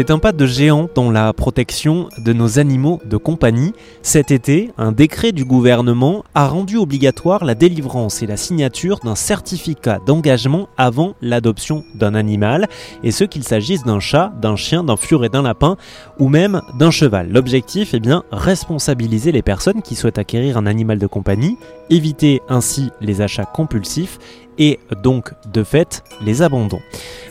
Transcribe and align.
C'est 0.00 0.10
un 0.10 0.18
pas 0.18 0.32
de 0.32 0.46
géant 0.46 0.88
dans 0.94 1.10
la 1.10 1.30
protection 1.34 2.08
de 2.24 2.32
nos 2.32 2.58
animaux 2.58 3.02
de 3.04 3.18
compagnie. 3.18 3.74
Cet 4.00 4.30
été, 4.30 4.70
un 4.78 4.92
décret 4.92 5.32
du 5.32 5.44
gouvernement 5.44 6.24
a 6.34 6.48
rendu 6.48 6.78
obligatoire 6.78 7.44
la 7.44 7.54
délivrance 7.54 8.22
et 8.22 8.26
la 8.26 8.38
signature 8.38 9.00
d'un 9.00 9.14
certificat 9.14 9.98
d'engagement 10.06 10.70
avant 10.78 11.16
l'adoption 11.20 11.84
d'un 11.94 12.14
animal, 12.14 12.66
et 13.04 13.10
ce 13.10 13.24
qu'il 13.24 13.44
s'agisse 13.44 13.84
d'un 13.84 14.00
chat, 14.00 14.32
d'un 14.40 14.56
chien, 14.56 14.84
d'un 14.84 14.96
furet, 14.96 15.28
d'un 15.28 15.42
lapin 15.42 15.76
ou 16.18 16.30
même 16.30 16.62
d'un 16.78 16.90
cheval. 16.90 17.30
L'objectif 17.30 17.92
est 17.92 18.00
bien 18.00 18.24
responsabiliser 18.32 19.32
les 19.32 19.42
personnes 19.42 19.82
qui 19.82 19.96
souhaitent 19.96 20.16
acquérir 20.16 20.56
un 20.56 20.64
animal 20.64 20.98
de 20.98 21.06
compagnie, 21.06 21.58
éviter 21.90 22.40
ainsi 22.48 22.88
les 23.02 23.20
achats 23.20 23.44
compulsifs 23.44 24.18
et 24.56 24.80
donc 25.02 25.34
de 25.52 25.62
fait 25.62 26.02
les 26.24 26.40
abandons. 26.40 26.80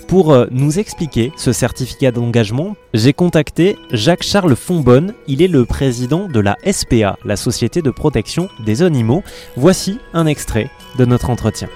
Pour 0.10 0.34
euh, 0.34 0.48
nous 0.50 0.80
expliquer 0.80 1.32
ce 1.38 1.54
certificat 1.54 2.12
d'engagement, 2.12 2.76
j'ai 2.96 3.14
contacté 3.14 3.78
Jacques-Charles 3.92 4.56
Fonbonne. 4.56 5.14
Il 5.28 5.44
est 5.44 5.48
le 5.48 5.66
président 5.66 6.28
de 6.28 6.40
la 6.40 6.58
SPA, 6.66 7.16
la 7.26 7.36
Société 7.36 7.84
de 7.84 7.92
protection 7.92 8.50
des 8.66 8.82
animaux. 8.82 9.22
Voici 9.56 10.00
un 10.14 10.26
extrait 10.26 10.72
de 10.98 11.06
notre 11.06 11.30
entretien. 11.30 11.70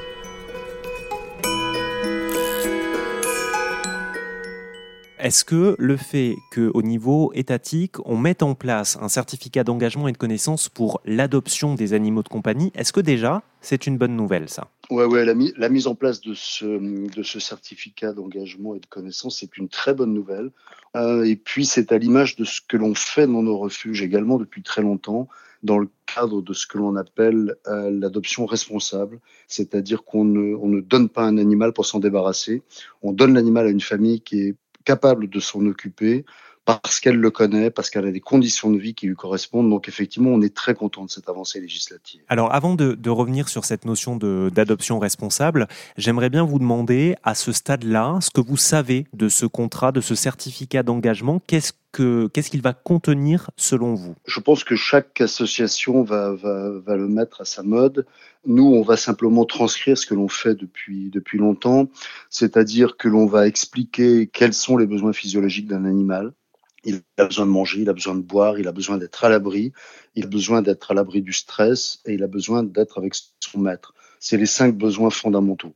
Est-ce 5.20 5.46
que 5.46 5.76
le 5.78 5.96
fait 5.96 6.36
qu'au 6.52 6.82
niveau 6.82 7.32
étatique, 7.36 7.98
on 8.04 8.18
mette 8.18 8.42
en 8.42 8.56
place 8.56 8.98
un 9.00 9.10
certificat 9.10 9.64
d'engagement 9.64 10.08
et 10.08 10.12
de 10.12 10.18
connaissance 10.18 10.70
pour 10.70 11.02
l'adoption 11.06 11.76
des 11.76 11.94
animaux 11.94 12.24
de 12.24 12.30
compagnie, 12.30 12.72
est-ce 12.74 12.94
que 12.94 13.00
déjà 13.00 13.44
c'est 13.62 13.86
une 13.86 14.00
bonne 14.00 14.16
nouvelle 14.16 14.50
ça? 14.50 14.73
Ouais, 14.90 15.06
ouais, 15.06 15.24
la, 15.26 15.70
mise 15.70 15.88
en 15.88 15.96
place 15.96 16.20
de 16.20 16.34
ce, 16.34 17.40
certificat 17.40 18.12
d'engagement 18.12 18.76
et 18.76 18.80
de 18.80 18.86
connaissance, 18.86 19.40
c'est 19.40 19.58
une 19.58 19.70
très 19.70 19.94
bonne 19.94 20.14
nouvelle. 20.14 20.52
Euh, 20.98 21.24
et 21.24 21.38
puis, 21.38 21.66
c'est 21.66 21.94
à 21.94 21.98
l'image 21.98 22.36
de 22.36 22.44
ce 22.44 22.60
que 22.62 22.76
l'on 22.76 22.94
fait 22.94 23.26
dans 23.26 23.44
nos 23.44 23.58
refuges 23.58 24.02
également 24.02 24.38
depuis 24.38 24.62
très 24.62 24.82
longtemps, 24.82 25.30
dans 25.64 25.78
le 25.78 25.88
cadre 26.06 26.42
de 26.42 26.54
ce 26.54 26.68
que 26.68 26.78
l'on 26.78 26.98
appelle 26.98 27.56
euh, 27.68 27.90
l'adoption 27.92 28.46
responsable, 28.46 29.20
c'est-à-dire 29.48 30.04
qu'on 30.04 30.26
ne, 30.26 30.54
on 30.56 30.68
ne 30.68 30.82
donne 30.82 31.08
pas 31.08 31.24
un 31.24 31.38
animal 31.38 31.72
pour 31.72 31.86
s'en 31.86 32.00
débarrasser, 32.00 32.62
on 33.02 33.14
donne 33.14 33.34
l'animal 33.34 33.68
à 33.68 33.70
une 33.70 33.82
famille 33.82 34.20
qui 34.20 34.42
est 34.42 34.56
capable 34.84 35.30
de 35.30 35.40
s'en 35.40 35.66
occuper 35.66 36.26
parce 36.66 37.00
qu'elle 37.00 37.18
le 37.18 37.32
connaît, 37.32 37.70
parce 37.70 37.90
qu'elle 37.90 38.06
a 38.06 38.12
des 38.12 38.22
conditions 38.22 38.72
de 38.72 38.78
vie 38.78 38.94
qui 38.94 39.08
lui 39.08 39.16
correspondent. 39.16 39.70
Donc 39.70 39.88
effectivement, 39.88 40.30
on 40.32 40.42
est 40.42 40.54
très 40.54 40.74
content 40.74 41.06
de 41.06 41.10
cette 41.10 41.28
avancée 41.30 41.60
législative. 41.60 42.22
Alors 42.30 42.54
avant 42.54 42.76
de, 42.76 42.94
de 42.94 43.10
revenir 43.10 43.50
sur 43.50 43.66
cette 43.66 43.86
notion 43.86 44.16
d'adoption 44.16 45.00
responsable, 45.00 45.68
j'aimerais 45.98 46.30
bien 46.30 46.44
vous 46.44 46.60
demander 46.60 47.16
à 47.24 47.36
ce 47.36 47.52
stade-là 47.52 48.20
ce 48.22 48.30
que 48.30 48.42
vous 48.42 48.58
savez 48.58 49.08
de 49.14 49.30
ce 49.30 49.46
contrat, 49.46 49.92
de 49.92 50.02
ce 50.02 50.16
certificat 50.16 50.84
d'engagement. 50.84 51.42
Qu'est-ce 51.46 51.74
qu'est-ce 51.94 52.50
qu'il 52.50 52.62
va 52.62 52.74
contenir 52.74 53.52
selon 53.56 53.94
vous? 53.94 54.16
Je 54.26 54.40
pense 54.40 54.64
que 54.64 54.76
chaque 54.76 55.22
association 55.22 56.04
va, 56.04 56.34
va, 56.34 56.72
va, 56.72 56.96
le 56.96 57.08
mettre 57.08 57.42
à 57.42 57.46
sa 57.46 57.62
mode. 57.64 58.06
Nous, 58.46 58.66
on 58.66 58.82
va 58.82 58.98
simplement 58.98 59.46
transcrire 59.46 59.98
ce 59.98 60.06
que 60.06 60.16
l'on 60.16 60.28
fait 60.28 60.56
depuis, 60.56 61.10
depuis 61.12 61.38
longtemps, 61.38 61.88
c'est-à-dire 62.30 62.98
que 62.98 63.08
l'on 63.08 63.26
va 63.26 63.48
expliquer 63.48 64.28
quels 64.28 64.54
sont 64.54 64.76
les 64.78 64.88
besoins 64.88 65.14
physiologiques 65.14 65.68
d'un 65.68 65.86
animal, 65.86 66.34
il 66.84 67.04
a 67.18 67.26
besoin 67.26 67.46
de 67.46 67.52
manger, 67.52 67.82
il 67.82 67.90
a 67.90 67.94
besoin 67.94 68.16
de 68.16 68.22
boire, 68.22 68.60
il 68.60 68.68
a 68.68 68.72
besoin 68.72 68.98
d'être 68.98 69.24
à 69.24 69.30
l'abri, 69.30 69.72
il 70.16 70.26
a 70.26 70.28
besoin 70.28 70.62
d'être 70.62 70.92
à 70.92 70.94
l'abri 70.94 71.22
du 71.22 71.34
stress 71.34 72.02
et 72.06 72.14
il 72.14 72.24
a 72.24 72.28
besoin 72.28 72.64
d'être 72.64 72.98
avec 72.98 73.14
son 73.40 73.60
maître. 73.60 73.94
C'est 74.26 74.38
les 74.38 74.46
cinq 74.46 74.78
besoins 74.78 75.10
fondamentaux. 75.10 75.74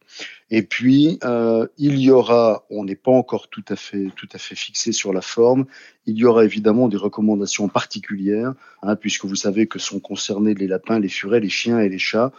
Et 0.52 0.62
puis, 0.62 1.20
euh, 1.26 1.68
il 1.78 2.00
y 2.00 2.12
aura, 2.12 2.66
on 2.70 2.86
n'est 2.86 2.96
pas 2.96 3.12
encore 3.12 3.50
tout 3.50 3.66
à 3.68 3.76
fait, 3.76 4.08
tout 4.16 4.30
à 4.32 4.38
fait 4.38 4.56
fixé 4.56 4.94
sur 4.94 5.12
la 5.12 5.20
forme, 5.20 5.66
il 6.06 6.18
y 6.18 6.24
aura 6.24 6.46
évidemment 6.46 6.88
des 6.88 6.96
recommandations 6.96 7.68
particulières, 7.68 8.54
hein, 8.84 8.96
puisque 8.96 9.26
vous 9.26 9.36
savez 9.36 9.68
que 9.68 9.80
sont 9.80 10.00
concernés 10.00 10.54
les 10.54 10.66
lapins, 10.66 10.98
les 10.98 11.10
furets, 11.10 11.42
les 11.42 11.50
chiens 11.50 11.82
et 11.82 11.90
les 11.90 12.00
chats. 12.00 12.32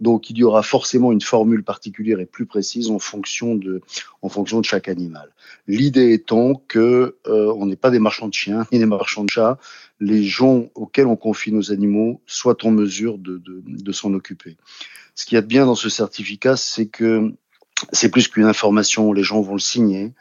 Donc, 0.00 0.30
il 0.30 0.36
y 0.36 0.42
aura 0.42 0.64
forcément 0.64 1.12
une 1.12 1.20
formule 1.20 1.62
particulière 1.62 2.18
et 2.18 2.26
plus 2.26 2.46
précise 2.46 2.90
en 2.90 2.98
fonction 2.98 3.54
de, 3.54 3.82
en 4.20 4.28
fonction 4.28 4.58
de 4.58 4.64
chaque 4.64 4.88
animal. 4.88 5.30
L'idée 5.68 6.12
étant 6.12 6.56
que 6.66 7.18
euh, 7.28 7.54
on 7.56 7.66
n'est 7.66 7.76
pas 7.76 7.92
des 7.92 8.00
marchands 8.00 8.26
de 8.26 8.34
chiens 8.34 8.66
ni 8.72 8.80
des 8.80 8.86
marchands 8.86 9.22
de 9.22 9.30
chats. 9.30 9.58
Les 10.00 10.24
gens 10.24 10.70
auxquels 10.74 11.06
on 11.06 11.14
confie 11.14 11.52
nos 11.52 11.70
animaux 11.70 12.20
soient 12.26 12.66
en 12.66 12.72
mesure 12.72 13.16
de, 13.16 13.38
de, 13.38 13.62
de 13.64 13.92
s'en 13.92 14.12
occuper. 14.12 14.56
Ce 15.14 15.26
qu'il 15.26 15.36
y 15.36 15.38
a 15.38 15.42
de 15.42 15.46
bien 15.46 15.66
dans 15.66 15.74
ce 15.74 15.88
certificat, 15.88 16.56
c'est 16.56 16.86
que 16.86 17.32
c'est 17.92 18.10
plus 18.10 18.28
qu'une 18.28 18.44
information. 18.44 19.12
Les 19.12 19.22
gens 19.22 19.40
vont 19.40 19.54
le 19.54 19.60
signer. 19.60 20.12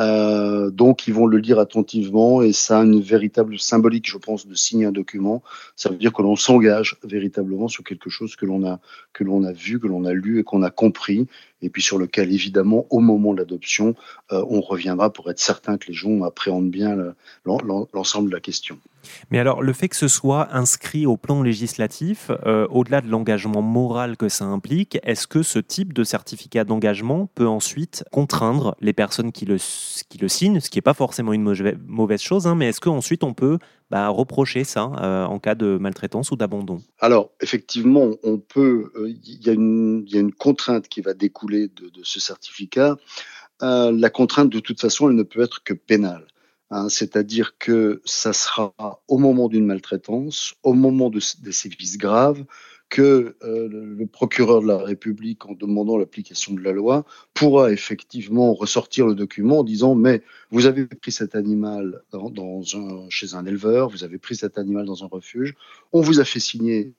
Euh, 0.00 0.70
donc, 0.70 1.06
ils 1.06 1.14
vont 1.14 1.26
le 1.26 1.38
lire 1.38 1.58
attentivement 1.58 2.42
et 2.42 2.52
ça 2.52 2.80
a 2.80 2.82
une 2.82 3.00
véritable 3.00 3.58
symbolique, 3.58 4.10
je 4.10 4.18
pense, 4.18 4.46
de 4.46 4.54
signer 4.54 4.86
un 4.86 4.92
document. 4.92 5.42
Ça 5.76 5.88
veut 5.88 5.96
dire 5.96 6.12
que 6.12 6.22
l'on 6.22 6.36
s'engage 6.36 6.96
véritablement 7.04 7.68
sur 7.68 7.84
quelque 7.84 8.10
chose 8.10 8.34
que 8.34 8.44
l'on 8.44 8.66
a, 8.66 8.80
que 9.12 9.22
l'on 9.22 9.44
a 9.44 9.52
vu, 9.52 9.78
que 9.78 9.86
l'on 9.86 10.04
a 10.04 10.12
lu 10.12 10.40
et 10.40 10.42
qu'on 10.42 10.62
a 10.62 10.70
compris, 10.70 11.28
et 11.64 11.70
puis 11.70 11.82
sur 11.82 11.98
lequel, 11.98 12.32
évidemment, 12.32 12.86
au 12.90 13.00
moment 13.00 13.32
de 13.32 13.38
l'adoption, 13.38 13.94
euh, 14.32 14.44
on 14.48 14.60
reviendra 14.60 15.12
pour 15.12 15.30
être 15.30 15.40
certain 15.40 15.78
que 15.78 15.88
les 15.88 15.94
gens 15.94 16.22
appréhendent 16.22 16.70
bien 16.70 16.96
l'ensemble 17.44 18.30
de 18.30 18.34
la 18.34 18.40
question. 18.40 18.78
Mais 19.30 19.38
alors, 19.38 19.62
le 19.62 19.72
fait 19.72 19.88
que 19.88 19.96
ce 19.96 20.08
soit 20.08 20.54
inscrit 20.54 21.06
au 21.06 21.16
plan 21.16 21.42
législatif, 21.42 22.30
euh, 22.46 22.66
au-delà 22.70 23.00
de 23.00 23.08
l'engagement 23.08 23.62
moral 23.62 24.16
que 24.16 24.28
ça 24.28 24.44
implique, 24.44 24.98
est-ce 25.02 25.26
que 25.26 25.42
ce 25.42 25.58
type 25.58 25.92
de 25.92 26.04
certificat 26.04 26.64
d'engagement 26.64 27.28
peut 27.34 27.46
ensuite 27.46 28.04
contraindre 28.12 28.76
les 28.80 28.92
personnes 28.92 29.32
qui 29.32 29.44
le, 29.44 29.56
qui 29.56 30.18
le 30.18 30.28
signent, 30.28 30.60
ce 30.60 30.70
qui 30.70 30.78
n'est 30.78 30.82
pas 30.82 30.94
forcément 30.94 31.32
une 31.32 31.76
mauvaise 31.86 32.20
chose, 32.20 32.46
hein, 32.46 32.54
mais 32.54 32.68
est-ce 32.68 32.80
qu'ensuite 32.80 33.24
on 33.24 33.34
peut 33.34 33.58
bah, 33.94 34.08
reprocher 34.08 34.64
ça 34.64 34.90
euh, 35.04 35.24
en 35.24 35.38
cas 35.38 35.54
de 35.54 35.78
maltraitance 35.78 36.32
ou 36.32 36.36
d'abandon 36.36 36.82
Alors, 36.98 37.30
effectivement, 37.40 38.10
on 38.24 38.38
peut. 38.38 38.90
Il 38.96 39.48
euh, 39.48 40.02
y, 40.04 40.16
a 40.16 40.20
une 40.20 40.32
contrainte 40.32 40.88
qui 40.88 41.00
va 41.00 41.14
découler 41.14 41.68
de, 41.68 42.02
ce 42.02 42.18
certificat. 42.18 42.96
la 43.60 44.10
contrainte, 44.10 44.50
de 44.50 44.58
toute 44.58 44.80
façon, 44.80 45.08
elle 45.08 45.14
ne 45.14 45.22
peut 45.22 45.42
être 45.42 45.62
que 45.62 45.74
pénale. 45.74 46.26
Hein, 46.70 46.88
c'est-à-dire 46.88 47.56
que 47.56 48.02
ça 48.04 48.32
sera 48.32 48.74
au 49.06 49.18
moment 49.18 49.46
d'une 49.46 49.64
maltraitance, 49.64 50.54
au 50.64 50.72
moment 50.72 51.08
de, 51.08 51.20
des 51.44 51.52
sévices 51.52 51.96
graves, 51.96 52.44
que 52.90 53.36
euh, 53.42 53.68
le 53.70 54.06
procureur 54.06 54.62
de 54.62 54.68
la 54.68 54.78
République, 54.78 55.46
en 55.46 55.52
demandant 55.52 55.96
l'application 55.96 56.54
de 56.54 56.60
la 56.60 56.72
loi, 56.72 57.04
pourra 57.32 57.72
effectivement 57.72 58.54
ressortir 58.54 59.06
le 59.06 59.14
document 59.14 59.60
en 59.60 59.64
disant 59.64 59.94
mais 59.94 60.22
vous 60.50 60.66
avez 60.66 60.86
pris 60.86 61.12
cet 61.12 61.34
animal 61.34 62.02
dans, 62.12 62.62
un, 62.74 63.08
chez 63.08 63.34
un 63.34 63.46
éleveur, 63.46 63.88
vous 63.88 64.04
avez 64.04 64.18
pris 64.18 64.36
cet 64.36 64.58
animal 64.58 64.86
dans 64.86 65.02
un 65.02 65.08
refuge, 65.08 65.54
on 65.92 66.00
vous 66.00 66.20
a 66.20 66.24
fait 66.24 66.40
signer 66.40 66.94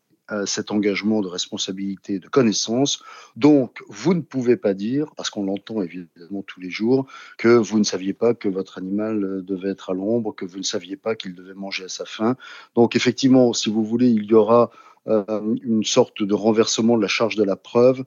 cet 0.45 0.71
engagement 0.71 1.21
de 1.21 1.27
responsabilité, 1.27 2.19
de 2.19 2.27
connaissance. 2.27 3.03
Donc, 3.35 3.83
vous 3.89 4.13
ne 4.13 4.21
pouvez 4.21 4.57
pas 4.57 4.73
dire, 4.73 5.11
parce 5.15 5.29
qu'on 5.29 5.43
l'entend 5.43 5.81
évidemment 5.83 6.41
tous 6.41 6.59
les 6.59 6.69
jours, 6.71 7.05
que 7.37 7.49
vous 7.49 7.77
ne 7.77 7.83
saviez 7.83 8.13
pas 8.13 8.33
que 8.33 8.49
votre 8.49 8.77
animal 8.77 9.23
euh, 9.23 9.41
devait 9.41 9.69
être 9.69 9.91
à 9.91 9.93
l'ombre, 9.93 10.33
que 10.33 10.45
vous 10.45 10.57
ne 10.57 10.63
saviez 10.63 10.97
pas 10.97 11.15
qu'il 11.15 11.35
devait 11.35 11.53
manger 11.53 11.85
à 11.85 11.89
sa 11.89 12.05
faim. 12.05 12.37
Donc, 12.75 12.95
effectivement, 12.95 13.53
si 13.53 13.69
vous 13.69 13.83
voulez, 13.83 14.09
il 14.09 14.23
y 14.23 14.33
aura 14.33 14.63
euh, 14.63 14.94
une 15.07 15.83
sorte 15.83 16.23
de 16.23 16.33
renversement 16.33 16.97
de 16.97 17.01
la 17.01 17.07
charge 17.07 17.35
de 17.35 17.43
la 17.43 17.55
preuve 17.55 18.03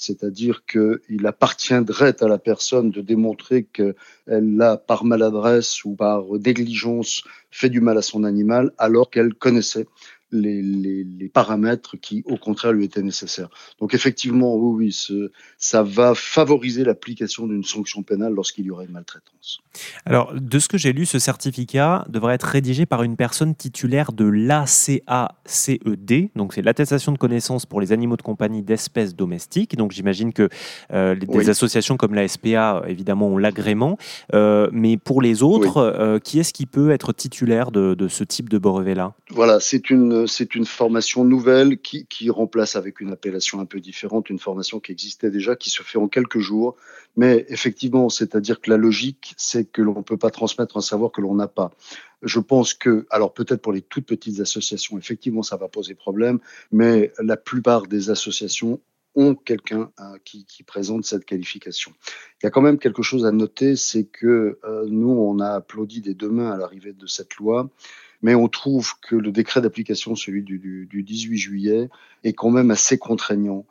c'est-à-dire 0.00 0.64
qu'il 0.64 1.26
appartiendrait 1.26 2.22
à 2.22 2.26
la 2.26 2.38
personne 2.38 2.90
de 2.90 3.02
démontrer 3.02 3.64
qu'elle 3.64 3.94
a, 4.60 4.78
par 4.78 5.04
maladresse 5.04 5.84
ou 5.84 5.94
par 5.94 6.24
négligence, 6.44 7.22
fait 7.50 7.68
du 7.68 7.82
mal 7.82 7.98
à 7.98 8.02
son 8.02 8.24
animal, 8.24 8.72
alors 8.78 9.10
qu'elle 9.10 9.34
connaissait 9.34 9.86
les, 10.32 10.62
les, 10.62 11.04
les, 11.04 11.28
paramètres 11.28 11.96
qui, 11.96 12.22
au 12.26 12.36
contraire, 12.36 12.72
lui 12.72 12.84
étaient 12.84 13.02
nécessaires. 13.02 13.48
Donc, 13.80 13.94
effectivement, 13.94 14.56
oui, 14.56 14.86
oui 14.86 14.92
ce, 14.92 15.30
ça 15.58 15.82
va 15.82 16.14
favoriser 16.14 16.84
l'application 16.84 17.46
d'une 17.46 17.64
sanction 17.64 18.02
pénale 18.02 18.32
lorsqu'il 18.32 18.66
y 18.66 18.70
aura 18.70 18.84
une 18.84 18.92
maltraitance. 18.92 19.60
Alors, 20.04 20.32
de 20.34 20.58
ce 20.58 20.68
que 20.68 20.78
j'ai 20.78 20.92
lu, 20.92 21.06
ce 21.06 21.18
certificat 21.18 22.04
devrait 22.08 22.34
être 22.34 22.44
rédigé 22.44 22.86
par 22.86 23.02
une 23.02 23.16
personne 23.16 23.54
titulaire 23.54 24.12
de 24.12 24.24
l'ACACED, 24.24 26.30
donc 26.36 26.54
c'est 26.54 26.62
l'attestation 26.62 27.12
de 27.12 27.18
connaissance 27.18 27.66
pour 27.66 27.80
les 27.80 27.92
animaux 27.92 28.16
de 28.16 28.22
compagnie 28.22 28.62
d'espèces 28.62 29.14
domestiques. 29.14 29.76
Donc, 29.76 29.92
j'imagine 29.92 30.32
que 30.32 30.48
euh, 30.92 31.14
des 31.14 31.26
oui. 31.28 31.48
associations 31.48 31.96
comme 31.96 32.14
la 32.14 32.26
SPA, 32.28 32.82
évidemment, 32.86 33.28
ont 33.28 33.38
l'agrément. 33.38 33.98
Euh, 34.34 34.68
mais 34.72 34.96
pour 34.96 35.22
les 35.22 35.42
autres, 35.42 35.82
oui. 35.82 36.00
euh, 36.00 36.18
qui 36.18 36.38
est-ce 36.38 36.52
qui 36.52 36.66
peut 36.66 36.90
être 36.90 37.12
titulaire 37.12 37.70
de, 37.70 37.94
de 37.94 38.08
ce 38.08 38.24
type 38.24 38.48
de 38.48 38.58
brevet-là? 38.58 39.14
Voilà, 39.30 39.60
c'est 39.60 39.90
une, 39.90 40.19
c'est 40.26 40.54
une 40.54 40.66
formation 40.66 41.24
nouvelle 41.24 41.78
qui, 41.78 42.30
remplace 42.30 42.76
avec 42.76 43.00
une 43.00 43.12
appellation 43.12 43.60
un 43.60 43.64
peu 43.64 43.80
différente 43.80 44.30
une 44.30 44.38
formation 44.38 44.80
qui 44.80 44.92
existait 44.92 45.30
déjà, 45.30 45.56
qui 45.56 45.70
se 45.70 45.82
fait 45.82 45.98
en 45.98 46.08
quelques 46.08 46.38
jours. 46.38 46.76
Mais 47.16 47.44
effectivement, 47.48 48.08
c'est-à-dire 48.08 48.60
que 48.60 48.70
la 48.70 48.76
logique, 48.76 49.34
c'est 49.36 49.70
que 49.70 49.82
l'on 49.82 49.96
ne 49.96 50.02
peut 50.02 50.16
pas 50.16 50.30
transmettre 50.30 50.76
un 50.76 50.80
savoir 50.80 51.10
que 51.10 51.20
l'on 51.20 51.34
n'a 51.34 51.48
pas. 51.48 51.72
Je 52.22 52.38
pense 52.38 52.74
que, 52.74 53.06
alors 53.10 53.32
peut-être 53.32 53.62
pour 53.62 53.72
les 53.72 53.82
toutes 53.82 54.06
petites 54.06 54.40
associations, 54.40 54.98
effectivement, 54.98 55.42
ça 55.42 55.56
va 55.56 55.68
poser 55.68 55.94
problème, 55.94 56.38
mais 56.70 57.12
la 57.18 57.36
plupart 57.36 57.86
des 57.86 58.10
associations 58.10 58.80
ont 59.16 59.34
quelqu'un 59.34 59.90
qui, 60.24 60.46
présente 60.64 61.04
cette 61.04 61.24
qualification. 61.24 61.92
Il 62.40 62.44
y 62.44 62.46
a 62.46 62.50
quand 62.50 62.60
même 62.60 62.78
quelque 62.78 63.02
chose 63.02 63.26
à 63.26 63.32
noter, 63.32 63.74
c'est 63.74 64.04
que 64.04 64.60
nous, 64.86 65.10
on 65.10 65.40
a 65.40 65.48
applaudi 65.48 66.00
des 66.00 66.14
deux 66.14 66.28
mains 66.30 66.50
à 66.52 66.56
l'arrivée 66.56 66.92
de 66.92 67.06
cette 67.06 67.36
loi 67.36 67.70
mais 68.22 68.34
on 68.34 68.48
trouve 68.48 68.94
que 69.00 69.16
le 69.16 69.32
décret 69.32 69.60
d'application, 69.60 70.14
celui 70.14 70.42
du, 70.42 70.88
18 70.90 71.36
juillet, 71.36 71.88
est 72.24 72.32
quand 72.32 72.50
même 72.50 72.70
assez 72.70 72.98
contraignant. 72.98 73.66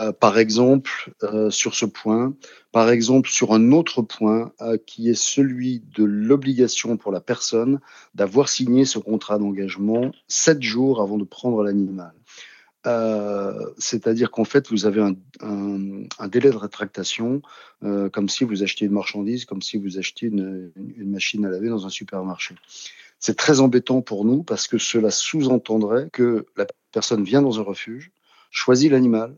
Euh, 0.00 0.12
par 0.12 0.38
exemple, 0.38 1.12
euh, 1.22 1.50
sur 1.50 1.74
ce 1.74 1.86
point, 1.86 2.34
par 2.72 2.90
exemple, 2.90 3.28
sur 3.28 3.52
un 3.52 3.70
autre 3.72 4.02
point 4.02 4.52
euh, 4.60 4.78
qui 4.84 5.08
est 5.08 5.14
celui 5.14 5.80
de 5.96 6.04
l'obligation 6.04 6.96
pour 6.96 7.12
la 7.12 7.20
personne 7.20 7.80
d'avoir 8.14 8.48
signé 8.48 8.84
ce 8.84 8.98
contrat 8.98 9.38
d'engagement 9.38 10.10
sept 10.26 10.60
jours 10.62 11.00
avant 11.00 11.18
de 11.18 11.24
prendre 11.24 11.62
l'animal. 11.62 12.12
C'est-à-dire 13.78 14.30
qu'en 14.30 14.44
fait, 14.44 14.70
vous 14.70 14.86
avez 14.86 15.02
un, 15.40 16.28
délai 16.28 16.50
de 16.50 16.56
rétractation, 16.56 17.42
comme 17.80 18.28
si 18.28 18.44
vous 18.44 18.62
achetiez 18.62 18.86
une 18.86 18.92
marchandise, 18.92 19.44
comme 19.44 19.60
si 19.60 19.76
vous 19.76 19.98
achetiez 19.98 20.28
une 20.28 21.10
machine 21.10 21.44
à 21.44 21.50
laver 21.50 21.68
dans 21.68 21.84
un 21.84 21.90
supermarché. 21.90 22.54
C'est 23.18 23.36
très 23.36 23.60
embêtant 23.60 24.02
pour 24.02 24.24
nous 24.24 24.42
parce 24.42 24.68
que 24.68 24.78
cela 24.78 25.10
sous-entendrait 25.10 26.08
que 26.12 26.46
la 26.56 26.66
personne 26.92 27.24
vient 27.24 27.42
dans 27.42 27.58
un 27.58 27.62
refuge, 27.62 28.12
choisit 28.50 28.90
l'animal, 28.90 29.36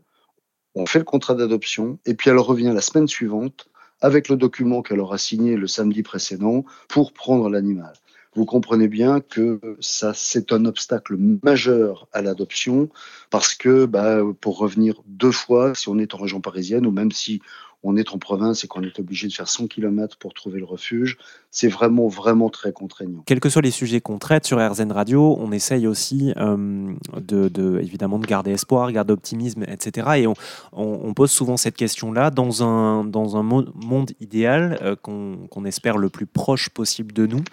on 0.75 0.85
fait 0.85 0.99
le 0.99 1.05
contrat 1.05 1.35
d'adoption 1.35 1.99
et 2.05 2.13
puis 2.13 2.29
elle 2.29 2.37
revient 2.37 2.71
la 2.73 2.81
semaine 2.81 3.07
suivante 3.07 3.69
avec 4.01 4.29
le 4.29 4.37
document 4.37 4.81
qu'elle 4.81 4.99
aura 4.99 5.17
signé 5.17 5.55
le 5.55 5.67
samedi 5.67 6.03
précédent 6.03 6.63
pour 6.87 7.11
prendre 7.13 7.49
l'animal. 7.49 7.93
Vous 8.35 8.45
comprenez 8.45 8.87
bien 8.87 9.21
que 9.21 9.59
ça, 9.79 10.13
c'est 10.13 10.53
un 10.53 10.65
obstacle 10.65 11.17
majeur 11.43 12.07
à 12.13 12.21
l'adoption 12.21 12.89
parce 13.31 13.55
que, 13.55 13.85
bah, 13.85 14.19
pour 14.39 14.59
revenir 14.59 15.01
deux 15.07 15.31
fois, 15.31 15.73
si 15.73 15.89
on 15.89 15.97
est 15.97 16.13
en 16.13 16.19
région 16.19 16.39
parisienne 16.39 16.85
ou 16.85 16.91
même 16.91 17.11
si 17.11 17.41
on 17.83 17.95
est 17.95 18.11
en 18.13 18.17
province 18.17 18.63
et 18.63 18.67
qu'on 18.67 18.83
est 18.83 18.99
obligé 18.99 19.27
de 19.27 19.33
faire 19.33 19.47
100 19.47 19.67
km 19.67 20.17
pour 20.17 20.33
trouver 20.33 20.59
le 20.59 20.65
refuge, 20.65 21.17
c'est 21.49 21.69
vraiment, 21.69 22.07
vraiment 22.07 22.49
très 22.49 22.73
contraignant. 22.73 23.23
Quels 23.25 23.39
que 23.39 23.49
soient 23.49 23.61
les 23.61 23.71
sujets 23.71 24.01
qu'on 24.01 24.19
traite 24.19 24.45
sur 24.45 24.57
RZN 24.59 24.91
Radio, 24.91 25.37
on 25.39 25.51
essaye 25.51 25.87
aussi 25.87 26.33
euh, 26.37 26.93
de, 27.21 27.79
évidemment 27.81 28.19
de 28.19 28.25
garder 28.25 28.51
espoir, 28.51 28.91
garder 28.91 29.13
optimisme, 29.13 29.63
etc. 29.63 30.07
Et 30.17 30.27
on, 30.73 31.13
pose 31.13 31.31
souvent 31.31 31.57
cette 31.57 31.75
question-là 31.75 32.29
dans 32.29 32.63
un, 32.63 33.03
dans 33.03 33.35
un 33.35 33.43
monde 33.43 34.11
idéal 34.19 34.77
euh, 34.81 34.95
qu'on 34.95 35.65
espère 35.65 35.97
le 35.97 36.09
plus 36.09 36.25
proche 36.25 36.69
possible 36.69 37.13
de 37.13 37.25
nous. 37.25 37.43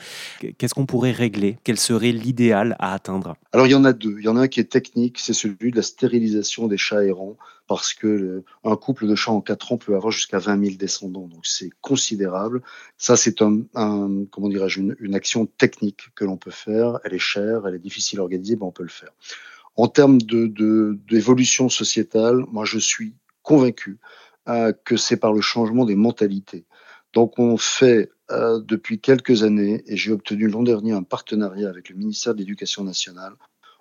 Qu'est-ce 0.58 0.74
qu'on 0.74 0.86
pourrait 0.86 1.12
régler? 1.12 1.58
Quel 1.64 1.78
serait 1.78 2.12
l'idéal 2.12 2.76
à 2.78 2.92
atteindre? 2.92 3.36
Alors 3.52 3.66
il 3.66 3.70
y 3.70 3.74
en 3.74 3.84
a 3.84 3.92
deux. 3.92 4.16
Il 4.18 4.24
y 4.24 4.28
en 4.28 4.36
a 4.36 4.42
un 4.42 4.48
qui 4.48 4.60
est 4.60 4.70
technique, 4.70 5.18
c'est 5.18 5.32
celui 5.32 5.70
de 5.70 5.76
la 5.76 5.82
stérilisation 5.82 6.66
des 6.66 6.76
chats 6.76 7.04
errants 7.04 7.36
parce 7.66 7.94
que 7.94 8.44
un 8.64 8.76
couple 8.76 9.06
de 9.06 9.14
chats 9.14 9.32
en 9.32 9.40
4 9.40 9.72
ans 9.72 9.78
peut 9.78 9.96
avoir 9.96 10.12
jusqu'à 10.12 10.38
20 10.38 10.64
000 10.64 10.76
descendants, 10.76 11.26
donc 11.26 11.44
c'est 11.46 11.70
considérable. 11.80 12.62
Ça, 12.96 13.16
c'est 13.16 13.42
un, 13.42 13.62
comment 14.30 14.48
dirais-je, 14.48 14.80
une, 14.80 15.14
action 15.14 15.46
technique 15.46 16.08
que 16.14 16.24
l'on 16.24 16.36
peut 16.36 16.50
faire. 16.50 17.00
Elle 17.04 17.14
est 17.14 17.18
chère, 17.18 17.66
elle 17.66 17.74
est 17.74 17.80
difficile 17.80 18.20
à 18.20 18.22
organiser, 18.22 18.56
mais 18.56 18.62
on 18.62 18.72
peut 18.72 18.82
le 18.82 18.88
faire. 18.88 19.10
En 19.76 19.88
termes 19.88 20.18
d'évolution 20.18 21.68
sociétale, 21.68 22.44
moi, 22.50 22.64
je 22.64 22.78
suis 22.78 23.14
convaincu 23.42 23.98
euh, 24.48 24.72
que 24.84 24.96
c'est 24.96 25.16
par 25.16 25.32
le 25.32 25.40
changement 25.40 25.84
des 25.84 25.96
mentalités. 25.96 26.64
Donc, 27.12 27.38
on 27.38 27.56
fait 27.56 28.10
euh, 28.30 28.60
depuis 28.60 29.00
quelques 29.00 29.42
années, 29.42 29.82
et 29.86 29.96
j'ai 29.96 30.12
obtenu 30.12 30.48
l'an 30.48 30.62
dernier 30.62 30.92
un 30.92 31.02
partenariat 31.02 31.68
avec 31.68 31.88
le 31.88 31.96
ministère 31.96 32.34
de 32.34 32.40
l'Éducation 32.40 32.84
nationale 32.84 33.34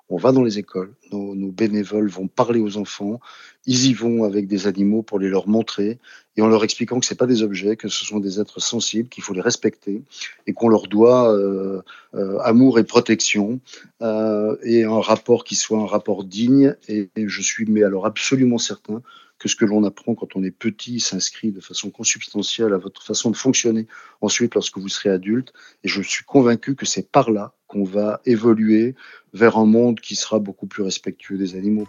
on 0.10 0.18
va 0.18 0.32
dans 0.32 0.44
les 0.44 0.60
écoles, 0.60 0.94
nos, 1.12 1.52
bénévoles 1.52 2.10
vont 2.10 2.28
parler 2.28 2.60
aux 2.60 2.78
enfants, 2.78 3.20
ils 3.66 3.88
y 3.88 3.94
vont 3.94 4.24
avec 4.24 4.48
des 4.48 4.68
animaux 4.68 5.02
pour 5.02 5.18
les 5.18 5.30
leur 5.30 5.48
montrer 5.48 5.98
et 6.38 6.42
en 6.42 6.48
leur 6.48 6.64
expliquant 6.64 7.00
que 7.00 7.06
ce 7.06 7.16
pas 7.16 7.26
des 7.26 7.42
objets, 7.42 7.76
que 7.76 7.88
ce 7.88 8.06
sont 8.06 8.20
des 8.20 8.40
êtres 8.40 8.60
sensibles, 8.60 9.10
qu'il 9.10 9.24
faut 9.24 9.34
les 9.34 9.42
respecter 9.42 10.04
et 10.46 10.54
qu'on 10.54 10.70
leur 10.70 10.88
doit 10.88 11.34
euh, 11.34 11.82
euh, 12.14 12.38
amour 12.40 12.78
et 12.78 12.84
protection 12.84 13.60
euh, 14.02 14.56
et 14.64 14.84
un 14.84 15.02
rapport 15.02 15.44
qui 15.44 15.56
soit 15.56 15.80
un 15.80 15.88
rapport 15.88 16.24
digne. 16.24 16.76
Et, 16.88 17.10
et 17.16 17.28
je 17.28 17.42
suis 17.42 17.66
mais 17.66 17.84
alors 17.84 18.06
absolument 18.06 18.60
certain 18.60 19.02
que 19.40 19.50
ce 19.50 19.56
que 19.56 19.66
l'on 19.66 19.84
apprend 19.84 20.16
quand 20.16 20.36
on 20.36 20.44
est 20.44 20.52
petit 20.52 21.00
s'inscrit 21.00 21.52
de 21.52 21.62
façon 21.62 21.90
consubstantielle 21.90 22.74
à 22.74 22.78
votre 22.78 23.04
façon 23.04 23.32
de 23.32 23.36
fonctionner 23.36 23.88
ensuite 24.22 24.56
lorsque 24.56 24.78
vous 24.78 24.90
serez 24.90 25.10
adulte. 25.10 25.52
Et 25.84 25.88
je 25.88 26.02
suis 26.02 26.24
convaincu 26.24 26.76
que 26.76 26.86
c'est 26.86 27.12
par 27.12 27.32
là 27.32 27.54
qu'on 27.76 27.84
va 27.84 28.22
évoluer 28.26 28.96
vers 29.34 29.58
un 29.58 29.66
monde 29.66 30.00
qui 30.00 30.16
sera 30.16 30.40
beaucoup 30.40 30.66
plus 30.66 30.82
respectueux 30.82 31.38
des 31.38 31.56
animaux. 31.56 31.88